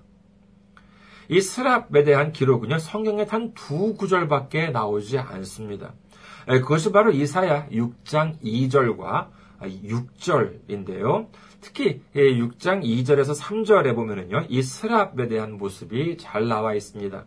이 1.28 1.40
스랍에 1.40 2.04
대한 2.04 2.32
기록은요, 2.32 2.78
성경에 2.78 3.26
단 3.26 3.52
두 3.54 3.94
구절밖에 3.94 4.70
나오지 4.70 5.18
않습니다. 5.18 5.92
그것이 6.46 6.92
바로 6.92 7.12
이사야 7.12 7.68
6장 7.68 8.40
2절과 8.42 9.28
6절인데요. 9.60 11.28
특히 11.64 12.02
6장 12.14 12.85
2절에서 12.85 13.40
3절에 13.40 13.94
보면은요, 13.94 14.44
이 14.50 14.62
스랍에 14.62 15.28
대한 15.28 15.56
모습이 15.56 16.18
잘 16.18 16.47
나와 16.47 16.75
있습니다. 16.75 17.25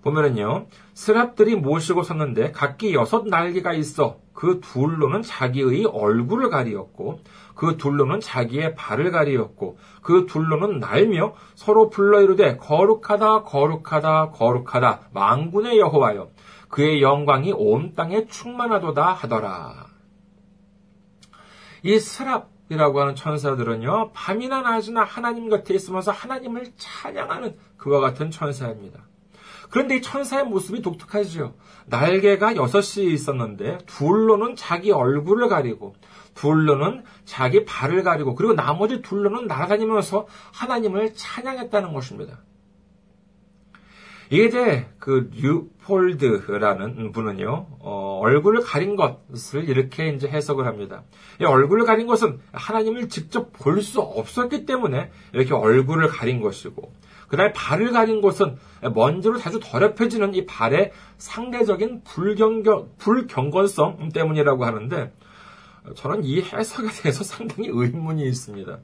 보면은요, 0.00 0.68
스랍들이 0.94 1.56
모시고 1.56 2.02
섰는데 2.02 2.52
각기 2.52 2.94
여섯 2.94 3.26
날개가 3.26 3.74
있어 3.74 4.20
그 4.32 4.60
둘로는 4.60 5.20
자기의 5.20 5.84
얼굴을 5.84 6.48
가리었고 6.48 7.20
그 7.54 7.76
둘로는 7.76 8.20
자기의 8.20 8.74
발을 8.74 9.10
가리었고 9.10 9.78
그 10.02 10.26
둘로는 10.26 10.80
날며 10.80 11.34
서로 11.54 11.90
불러 11.90 12.22
이르되 12.22 12.56
거룩하다 12.56 13.44
거룩하다 13.44 14.30
거룩하다 14.30 15.10
망군의 15.12 15.78
여호와여 15.78 16.30
그의 16.68 17.02
영광이 17.02 17.52
온 17.52 17.94
땅에 17.94 18.26
충만하도다 18.26 19.12
하더라. 19.12 19.86
이 21.82 21.98
스랍 21.98 22.53
이라고 22.70 23.00
하는 23.00 23.14
천사들은요 23.14 24.12
밤이나 24.12 24.62
낮이나 24.62 25.04
하나님 25.04 25.48
곁에 25.48 25.74
있으면서 25.74 26.12
하나님을 26.12 26.72
찬양하는 26.76 27.56
그와 27.76 28.00
같은 28.00 28.30
천사입니다. 28.30 29.06
그런데 29.70 29.96
이 29.96 30.02
천사의 30.02 30.44
모습이 30.44 30.82
독특하지요. 30.82 31.54
날개가 31.86 32.56
여섯이 32.56 33.12
있었는데 33.12 33.78
둘로는 33.86 34.56
자기 34.56 34.92
얼굴을 34.92 35.48
가리고 35.48 35.94
둘로는 36.34 37.04
자기 37.24 37.64
발을 37.64 38.02
가리고 38.02 38.34
그리고 38.34 38.54
나머지 38.54 39.02
둘로는 39.02 39.46
날아다니면서 39.46 40.26
하나님을 40.52 41.14
찬양했다는 41.14 41.92
것입니다. 41.92 42.38
이게 44.30 44.88
그류 44.98 45.68
폴드라는 45.86 47.12
분은요 47.12 47.66
어, 47.80 48.18
얼굴을 48.22 48.62
가린 48.62 48.96
것을 48.96 49.68
이렇게 49.68 50.08
이제 50.08 50.28
해석을 50.28 50.66
합니다. 50.66 51.02
얼굴을 51.40 51.84
가린 51.84 52.06
것은 52.06 52.40
하나님을 52.52 53.08
직접 53.08 53.52
볼 53.52 53.82
수 53.82 54.00
없었기 54.00 54.66
때문에 54.66 55.10
이렇게 55.32 55.52
얼굴을 55.52 56.08
가린 56.08 56.40
것이고 56.40 56.92
그다음에 57.28 57.52
발을 57.52 57.92
가린 57.92 58.20
곳은 58.20 58.56
먼지로 58.94 59.38
자주 59.38 59.60
더럽혀지는 59.60 60.34
이 60.34 60.46
발의 60.46 60.92
상대적인 61.18 62.02
불경경, 62.04 62.90
불경건성 62.98 64.10
때문이라고 64.14 64.64
하는데 64.64 65.12
저는 65.96 66.24
이 66.24 66.40
해석에 66.40 66.88
대해서 67.02 67.24
상당히 67.24 67.68
의문이 67.70 68.22
있습니다. 68.24 68.78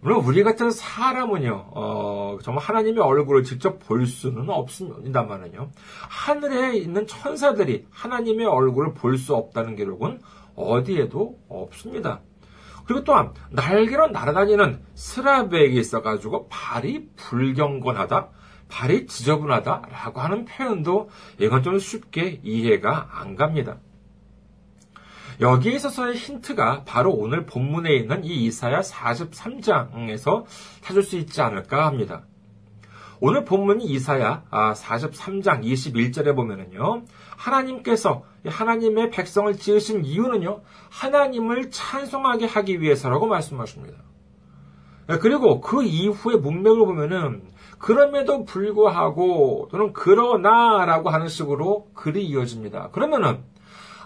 물론 0.00 0.24
우리 0.24 0.44
같은 0.44 0.70
사람은요, 0.70 1.70
어, 1.72 2.38
정말 2.42 2.62
하나님의 2.64 3.02
얼굴을 3.02 3.42
직접 3.42 3.78
볼 3.80 4.06
수는 4.06 4.48
없습니다만은요, 4.48 5.70
하늘에 6.08 6.76
있는 6.76 7.06
천사들이 7.06 7.86
하나님의 7.90 8.46
얼굴을 8.46 8.94
볼 8.94 9.18
수 9.18 9.34
없다는 9.34 9.74
기록은 9.74 10.20
어디에도 10.54 11.38
없습니다. 11.48 12.20
그리고 12.86 13.04
또한 13.04 13.32
날개로 13.50 14.08
날아다니는 14.08 14.80
스라백이 14.94 15.76
있어가지고 15.78 16.48
발이 16.48 17.08
불경건하다, 17.16 18.28
발이 18.68 19.06
지저분하다라고 19.06 20.20
하는 20.20 20.44
표현도 20.44 21.10
이건 21.40 21.62
좀 21.62 21.78
쉽게 21.78 22.40
이해가 22.42 23.08
안 23.12 23.34
갑니다. 23.34 23.78
여기에 25.40 25.72
있어서의 25.74 26.16
힌트가 26.16 26.82
바로 26.84 27.12
오늘 27.12 27.46
본문에 27.46 27.94
있는 27.94 28.24
이 28.24 28.44
이사야 28.46 28.80
43장에서 28.80 30.44
찾을 30.82 31.02
수 31.02 31.16
있지 31.16 31.40
않을까 31.40 31.86
합니다. 31.86 32.22
오늘 33.20 33.44
본문이 33.44 33.84
이사야 33.84 34.44
43장 34.50 35.48
아, 35.48 35.60
21절에 35.60 36.34
보면은요, 36.34 37.04
하나님께서 37.36 38.24
하나님의 38.44 39.10
백성을 39.10 39.52
지으신 39.54 40.04
이유는요, 40.04 40.60
하나님을 40.90 41.70
찬송하게 41.70 42.46
하기 42.46 42.80
위해서라고 42.80 43.26
말씀하십니다. 43.26 43.96
네, 45.08 45.18
그리고 45.18 45.60
그 45.60 45.82
이후의 45.82 46.38
문맥을 46.38 46.78
보면은, 46.78 47.42
그럼에도 47.78 48.44
불구하고, 48.44 49.68
또는 49.70 49.92
그러나라고 49.92 51.10
하는 51.10 51.28
식으로 51.28 51.88
글이 51.94 52.24
이어집니다. 52.26 52.90
그러면은, 52.90 53.42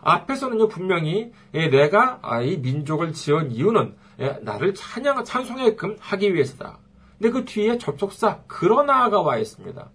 앞에서는요, 0.02 0.68
분명히, 0.68 1.32
예, 1.54 1.68
내가 1.68 2.20
이 2.42 2.58
민족을 2.58 3.12
지은 3.12 3.52
이유는 3.52 3.94
예, 4.20 4.38
나를 4.42 4.74
찬양, 4.74 5.24
찬송하게끔 5.24 5.96
하기 5.98 6.34
위해서다. 6.34 6.78
근데 7.18 7.30
그 7.30 7.44
뒤에 7.44 7.78
접속사 7.78 8.40
그러나가 8.46 9.22
와 9.22 9.38
있습니다. 9.38 9.90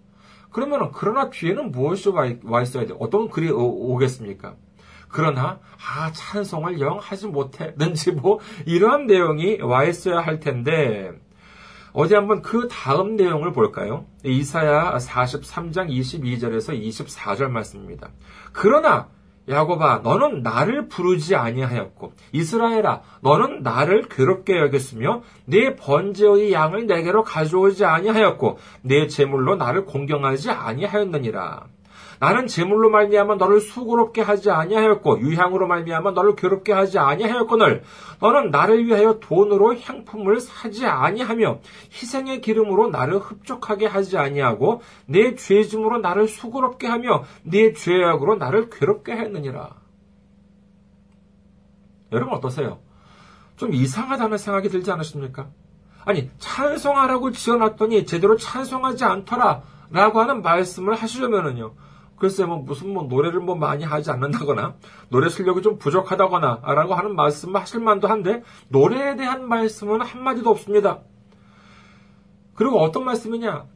그러면 0.50 0.90
그러나 0.92 1.30
뒤에는 1.30 1.70
무엇이 1.70 2.08
와 2.08 2.62
있어야 2.62 2.86
돼? 2.86 2.94
어떤 2.98 3.28
글이 3.28 3.50
오, 3.50 3.96
겠습니까 3.98 4.56
그러나 5.08 5.60
아 5.76 6.10
찬송을 6.12 6.80
영 6.80 6.98
하지 6.98 7.26
못했는지 7.26 8.12
뭐 8.12 8.40
이러한 8.66 9.06
내용이 9.06 9.60
와 9.60 9.84
있어야 9.84 10.20
할 10.20 10.40
텐데 10.40 11.12
어디 11.92 12.14
한번 12.14 12.42
그 12.42 12.68
다음 12.68 13.16
내용을 13.16 13.52
볼까요? 13.52 14.06
이사야 14.24 14.96
43장 14.98 15.88
22절에서 15.88 16.80
24절 16.80 17.48
말씀입니다. 17.48 18.10
그러나 18.52 19.08
야곱아 19.48 20.00
너는 20.02 20.42
나를 20.42 20.88
부르지 20.88 21.34
아니하였고 21.34 22.12
이스라엘아 22.32 23.02
너는 23.22 23.62
나를 23.62 24.08
괴롭게 24.08 24.58
여겼으며 24.58 25.22
네 25.46 25.74
번제의 25.76 26.52
양을 26.52 26.86
내게로 26.86 27.24
가져오지 27.24 27.84
아니하였고 27.84 28.58
네 28.82 29.06
제물로 29.06 29.56
나를 29.56 29.84
공경하지 29.84 30.50
아니하였느니라 30.50 31.66
나는 32.20 32.46
재물로 32.46 32.90
말미암아 32.90 33.36
너를 33.36 33.60
수고롭게 33.60 34.22
하지 34.22 34.50
아니하였고 34.50 35.20
유향으로 35.20 35.66
말미암아 35.66 36.12
너를 36.12 36.34
괴롭게 36.34 36.72
하지 36.72 36.98
아니하였거늘 36.98 37.82
너는 38.20 38.50
나를 38.50 38.86
위하여 38.86 39.20
돈으로 39.20 39.78
향품을 39.78 40.40
사지 40.40 40.86
아니하며 40.86 41.60
희생의 41.92 42.40
기름으로 42.40 42.88
나를 42.88 43.18
흡족하게 43.18 43.86
하지 43.86 44.18
아니하고 44.18 44.82
내 45.06 45.34
죄짐으로 45.34 45.98
나를 45.98 46.26
수고롭게 46.26 46.86
하며 46.86 47.24
네 47.42 47.72
죄악으로 47.72 48.36
나를 48.36 48.70
괴롭게 48.70 49.12
했느니라. 49.12 49.76
여러분 52.12 52.34
어떠세요? 52.34 52.80
좀 53.56 53.74
이상하다는 53.74 54.38
생각이 54.38 54.68
들지 54.68 54.90
않으십니까? 54.90 55.48
아니, 56.04 56.30
찬송하라고 56.38 57.32
지어놨더니 57.32 58.06
제대로 58.06 58.36
찬송하지 58.36 59.04
않더라. 59.04 59.62
라고 59.90 60.20
하는 60.20 60.42
말씀을 60.42 60.94
하시려면은요. 60.94 61.74
글쎄, 62.18 62.44
뭐, 62.44 62.58
무슨 62.58 62.92
뭐, 62.92 63.04
노래를 63.04 63.40
뭐 63.40 63.54
많이 63.54 63.84
하지 63.84 64.10
않는다거나, 64.10 64.74
노래 65.08 65.28
실력이 65.28 65.62
좀 65.62 65.78
부족하다거나, 65.78 66.60
라고 66.64 66.94
하는 66.94 67.14
말씀을 67.14 67.60
하실 67.60 67.80
만도 67.80 68.08
한데, 68.08 68.42
노래에 68.68 69.16
대한 69.16 69.48
말씀은 69.48 70.00
한 70.00 70.22
마디도 70.22 70.50
없습니다. 70.50 71.00
그리고 72.54 72.80
어떤 72.80 73.04
말씀이냐? 73.04 73.66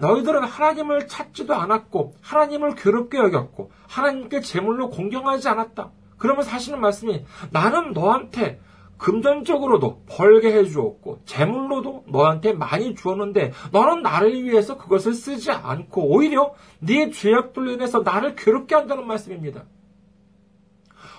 너희들은 0.00 0.44
하나님을 0.44 1.08
찾지도 1.08 1.54
않았고, 1.54 2.14
하나님을 2.22 2.74
괴롭게 2.74 3.18
여겼고, 3.18 3.70
하나님께 3.88 4.40
제물로 4.40 4.88
공경하지 4.88 5.48
않았다. 5.48 5.90
그러면서 6.16 6.50
하시는 6.50 6.80
말씀이, 6.80 7.24
나는 7.50 7.92
너한테 7.92 8.60
금전적으로도 9.00 10.02
벌게 10.06 10.52
해주었고 10.52 11.22
재물로도 11.24 12.04
너한테 12.08 12.52
많이 12.52 12.94
주었는데 12.94 13.52
너는 13.72 14.02
나를 14.02 14.44
위해서 14.44 14.76
그것을 14.76 15.14
쓰지 15.14 15.50
않고 15.50 16.14
오히려 16.14 16.54
네 16.80 17.10
죄악들로 17.10 17.72
인해서 17.72 18.00
나를 18.00 18.36
괴롭게 18.36 18.74
한다는 18.74 19.06
말씀입니다. 19.06 19.64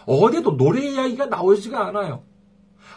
어디도 0.06 0.58
노래 0.58 0.82
이야기가 0.82 1.26
나오지가 1.26 1.88
않아요. 1.88 2.24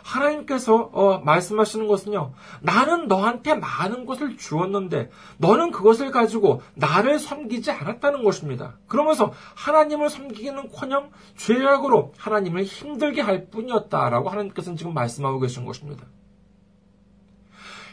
하나님께서 0.04 0.90
어, 0.92 1.18
말씀하시는 1.18 1.88
것은요. 1.88 2.34
나는 2.60 3.08
너한테 3.08 3.54
많은 3.54 4.04
것을 4.04 4.36
주었는데 4.36 5.10
너는 5.38 5.70
그것을 5.70 6.10
가지고 6.10 6.60
나를 6.74 7.18
섬기지 7.18 7.70
않았다는 7.70 8.22
것입니다. 8.22 8.76
그러면서 8.86 9.32
하나님을 9.54 10.10
섬기기는커녕 10.10 11.10
죄악으로 11.36 12.12
하나님을 12.18 12.64
힘들게 12.64 13.22
할 13.22 13.46
뿐이었다라고 13.46 14.28
하나님께서는 14.28 14.76
지금 14.76 14.92
말씀하고 14.92 15.40
계신 15.40 15.64
것입니다. 15.64 16.04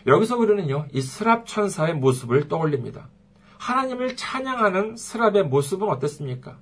여기서 0.06 0.36
우리는요. 0.38 0.88
이 0.92 1.02
스랍 1.02 1.46
천사의 1.46 1.94
모습을 1.94 2.50
떠올립니다. 2.50 3.08
하나님을 3.58 4.18
찬양하는 4.18 4.98
스랍의 4.98 5.44
모습은 5.44 5.88
어땠습니까? 5.88 6.58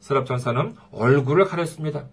스랍 0.00 0.26
천사는 0.26 0.74
얼굴을 0.90 1.44
가렸습니다. 1.44 2.06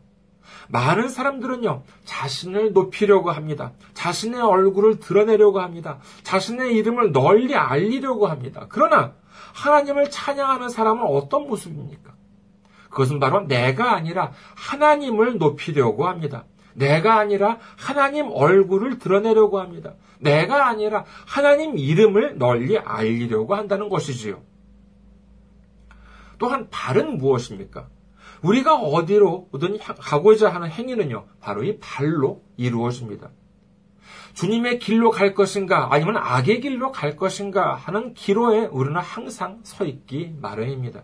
많은 0.70 1.10
사람들은요, 1.10 1.84
자신을 2.06 2.74
높이려고 2.74 3.32
합니다. 3.32 3.74
자신의 3.94 4.40
얼굴을 4.40 5.00
드러내려고 5.00 5.60
합니다. 5.60 6.00
자신의 6.24 6.76
이름을 6.76 7.12
널리 7.12 7.56
알리려고 7.56 8.28
합니다. 8.28 8.68
그러나 8.70 9.16
하나님을 9.54 10.10
찬양하는 10.10 10.70
사람은 10.70 11.04
어떤 11.06 11.48
모습입니까? 11.48 12.14
그것은 12.90 13.20
바로 13.20 13.42
내가 13.42 13.96
아니라 13.96 14.32
하나님을 14.56 15.38
높이려고 15.38 16.08
합니다. 16.08 16.46
내가 16.74 17.18
아니라 17.18 17.58
하나님 17.76 18.30
얼굴을 18.32 19.00
드러내려고 19.00 19.60
합니다. 19.60 19.96
내가 20.20 20.68
아니라 20.68 21.06
하나님 21.26 21.78
이름을 21.78 22.38
널리 22.38 22.78
알리려고 22.78 23.56
한다는 23.56 23.90
것이지요. 23.90 24.42
또한 26.38 26.70
발은 26.70 27.18
무엇입니까? 27.18 27.90
우리가 28.42 28.76
어디로든 28.76 29.80
가고자 29.80 30.50
하는 30.50 30.70
행위는요, 30.70 31.26
바로 31.42 31.64
이 31.64 31.78
발로 31.80 32.44
이루어집니다. 32.58 33.32
주님의 34.34 34.80
길로 34.80 35.12
갈 35.12 35.34
것인가, 35.34 35.94
아니면 35.94 36.18
악의 36.18 36.62
길로 36.62 36.92
갈 36.92 37.16
것인가 37.16 37.76
하는 37.76 38.14
기로에 38.14 38.66
우리는 38.68 39.00
항상 39.00 39.60
서 39.64 39.86
있기 39.86 40.36
마련입니다. 40.40 41.04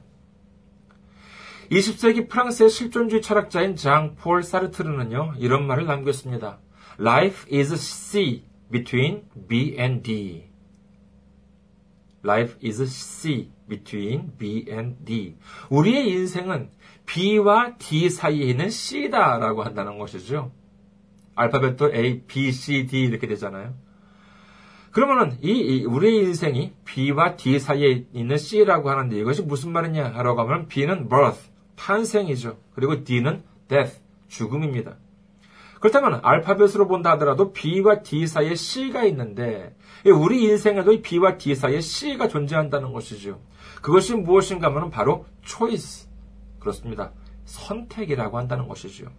20세기 1.72 2.30
프랑스의 2.30 2.70
실존주의 2.70 3.22
철학자인 3.22 3.76
장 3.76 4.16
폴 4.16 4.44
사르트르는요, 4.44 5.34
이런 5.40 5.66
말을 5.68 5.86
남겼습니다. 5.86 6.60
Life 7.00 7.52
is 7.54 7.74
a 7.74 7.78
sea 7.78 8.46
between 8.72 9.24
B 9.48 9.76
and 9.78 10.04
D. 10.04 10.46
Life 12.24 12.58
is 12.64 12.82
a 12.82 12.88
sea 12.88 13.52
between 13.68 14.36
B 14.38 14.66
and 14.70 15.04
D. 15.04 15.36
우리의 15.70 16.10
인생은 16.10 16.70
B와 17.06 17.76
D 17.78 18.10
사이에 18.10 18.46
있는 18.46 18.70
C다라고 18.70 19.64
한다는 19.64 19.98
것이죠. 19.98 20.52
알파벳도 21.36 21.94
A, 21.94 22.22
B, 22.28 22.52
C, 22.52 22.88
D 22.88 23.04
이렇게 23.04 23.28
되잖아요. 23.28 23.74
그러면은 24.92 25.38
이, 25.42 25.52
이 25.52 25.86
우리의 25.86 26.24
인생이 26.24 26.74
B와 26.86 27.36
D 27.36 27.60
사이에 27.60 28.06
있는 28.14 28.38
C라고 28.38 28.90
하는데 28.90 29.18
이것이 29.18 29.42
무슨 29.42 29.74
말이냐라고 29.74 30.42
하면 30.42 30.68
B는 30.68 31.10
birth, 31.10 31.50
탄생이죠. 31.76 32.58
그리고 32.74 33.04
D는 33.04 33.44
death, 33.68 34.00
죽음입니다. 34.30 34.96
그렇다면 35.82 36.22
알파벳으로 36.24 36.88
본다 36.88 37.12
하더라도 37.12 37.52
B와 37.52 38.02
D 38.02 38.26
사이에 38.26 38.56
C가 38.56 39.04
있는데 39.04 39.76
우리 40.06 40.44
인생에도 40.46 40.94
이 40.94 41.02
B와 41.02 41.38
D 41.38 41.54
사이에 41.54 41.82
C가 41.82 42.30
존재한다는 42.30 42.94
것이죠. 42.94 43.42
그것이 43.82 44.16
무엇인가 44.16 44.68
하면 44.68 44.90
바로 44.90 45.26
choice, 45.46 46.10
그렇습니다. 46.66 47.12
선택이라고 47.46 48.40
한다는 48.40 48.68
것이죠. 48.68 49.12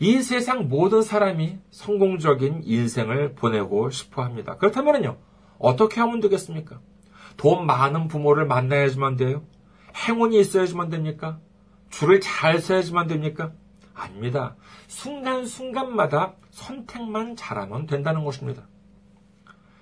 이 0.00 0.20
세상 0.20 0.68
모든 0.68 1.00
사람이 1.00 1.58
성공적인 1.70 2.62
인생을 2.64 3.34
보내고 3.34 3.88
싶어 3.88 4.22
합니다. 4.22 4.58
그렇다면요, 4.58 5.16
어떻게 5.58 6.00
하면 6.00 6.20
되겠습니까? 6.20 6.80
돈 7.38 7.64
많은 7.64 8.08
부모를 8.08 8.44
만나야지만 8.44 9.16
돼요? 9.16 9.44
행운이 9.96 10.38
있어야지만 10.40 10.90
됩니까? 10.90 11.40
줄을 11.88 12.20
잘 12.20 12.58
서야지만 12.58 13.06
됩니까? 13.06 13.52
아닙니다. 13.94 14.56
순간순간마다 14.88 16.34
선택만 16.50 17.36
잘하면 17.36 17.86
된다는 17.86 18.24
것입니다. 18.24 18.66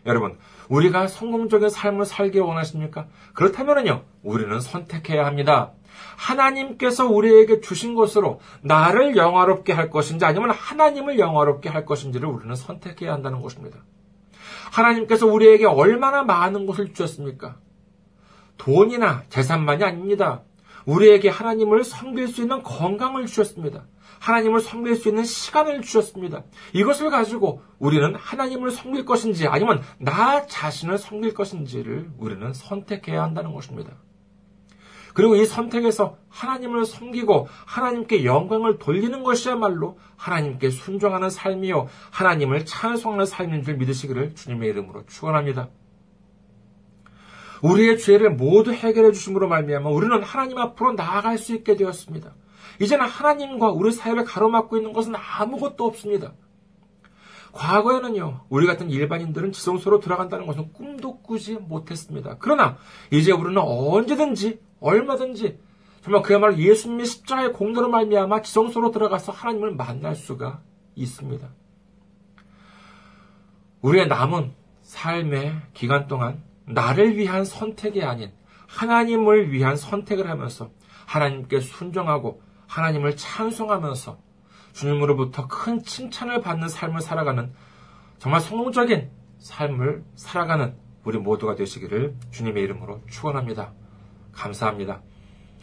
여러분, 0.07 0.38
우리가 0.68 1.09
성공적인 1.09 1.68
삶을 1.68 2.05
살기 2.05 2.38
원하십니까? 2.38 3.09
그렇다면요, 3.35 4.05
우리는 4.22 4.61
선택해야 4.61 5.26
합니다. 5.26 5.72
하나님께서 6.16 7.06
우리에게 7.06 7.60
주신 7.60 7.94
것으로 7.94 8.40
나를 8.62 9.16
영화롭게 9.16 9.72
할 9.72 9.90
것인지 9.90 10.24
아니면 10.24 10.50
하나님을 10.50 11.18
영화롭게 11.18 11.68
할 11.68 11.84
것인지를 11.84 12.28
우리는 12.28 12.54
선택해야 12.54 13.12
한다는 13.12 13.42
것입니다. 13.42 13.78
하나님께서 14.72 15.26
우리에게 15.26 15.66
얼마나 15.66 16.22
많은 16.22 16.66
것을 16.66 16.92
주셨습니까? 16.92 17.56
돈이나 18.56 19.24
재산만이 19.28 19.82
아닙니다. 19.84 20.42
우리에게 20.84 21.28
하나님을 21.28 21.84
섬길 21.84 22.28
수 22.28 22.42
있는 22.42 22.62
건강을 22.62 23.26
주셨습니다. 23.26 23.86
하나님을 24.18 24.60
섬길 24.60 24.96
수 24.96 25.08
있는 25.08 25.24
시간을 25.24 25.80
주셨습니다. 25.82 26.44
이것을 26.74 27.10
가지고 27.10 27.62
우리는 27.78 28.14
하나님을 28.14 28.70
섬길 28.70 29.04
것인지 29.06 29.48
아니면 29.48 29.82
나 29.98 30.46
자신을 30.46 30.98
섬길 30.98 31.34
것인지를 31.34 32.10
우리는 32.18 32.52
선택해야 32.52 33.22
한다는 33.22 33.54
것입니다. 33.54 33.92
그리고 35.14 35.36
이 35.36 35.44
선택에서 35.44 36.16
하나님을 36.28 36.84
섬기고 36.84 37.48
하나님께 37.66 38.24
영광을 38.24 38.78
돌리는 38.78 39.22
것이야말로 39.22 39.98
하나님께 40.16 40.70
순종하는 40.70 41.30
삶이요 41.30 41.88
하나님을 42.10 42.64
찬송하는 42.66 43.26
삶인 43.26 43.62
줄 43.62 43.76
믿으시기를 43.76 44.34
주님의 44.34 44.70
이름으로 44.70 45.04
축원합니다. 45.06 45.68
우리의 47.62 47.98
죄를 47.98 48.30
모두 48.30 48.72
해결해 48.72 49.12
주심으로 49.12 49.48
말미암아 49.48 49.90
우리는 49.90 50.22
하나님 50.22 50.58
앞으로 50.58 50.92
나아갈 50.92 51.38
수 51.38 51.54
있게 51.54 51.76
되었습니다. 51.76 52.34
이제는 52.80 53.06
하나님과 53.06 53.70
우리 53.70 53.92
사이를 53.92 54.24
가로막고 54.24 54.76
있는 54.78 54.92
것은 54.92 55.14
아무것도 55.14 55.84
없습니다. 55.84 56.32
과거에는요, 57.52 58.44
우리 58.48 58.66
같은 58.66 58.90
일반인들은 58.90 59.52
지성소로 59.52 60.00
들어간다는 60.00 60.46
것은 60.46 60.72
꿈도 60.72 61.20
꾸지 61.20 61.56
못했습니다. 61.56 62.36
그러나, 62.38 62.78
이제 63.10 63.32
우리는 63.32 63.60
언제든지, 63.60 64.60
얼마든지, 64.80 65.58
정말 66.02 66.22
그야말로 66.22 66.56
예수님의 66.56 67.06
십자가의 67.06 67.52
공로로 67.52 67.88
말미암아 67.90 68.42
지성소로 68.42 68.90
들어가서 68.90 69.32
하나님을 69.32 69.74
만날 69.74 70.14
수가 70.14 70.62
있습니다. 70.94 71.48
우리의 73.82 74.08
남은 74.08 74.54
삶의 74.82 75.60
기간 75.74 76.06
동안 76.06 76.42
나를 76.66 77.16
위한 77.16 77.44
선택이 77.44 78.02
아닌 78.02 78.32
하나님을 78.66 79.52
위한 79.52 79.76
선택을 79.76 80.28
하면서 80.28 80.70
하나님께 81.06 81.60
순종하고 81.60 82.42
하나님을 82.66 83.16
찬송하면서 83.16 84.18
주님으로부터 84.72 85.48
큰 85.48 85.82
칭찬을 85.82 86.40
받는 86.40 86.68
삶을 86.68 87.00
살아가는 87.00 87.52
정말 88.18 88.40
성공적인 88.40 89.10
삶을 89.38 90.04
살아가는 90.14 90.76
우리 91.04 91.18
모두가 91.18 91.56
되시기를 91.56 92.14
주님의 92.30 92.62
이름으로 92.62 93.00
축원합니다. 93.08 93.72
감사합니다. 94.32 95.02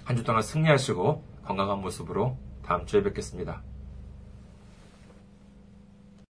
한 0.04 0.16
주 0.16 0.24
동안 0.24 0.42
승리하시고 0.42 1.24
건강한 1.44 1.82
모습으로 1.82 2.38
다음 2.64 2.86
주에 2.86 3.04
뵙겠습니다. 3.04 3.62